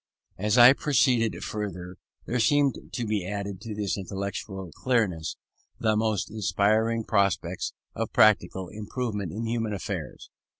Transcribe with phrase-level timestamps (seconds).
[0.39, 5.37] As I proceeded further, there seemed to be added to this intellectual clearness,
[5.79, 10.31] the most inspiring prospects of practical improvement in human affairs.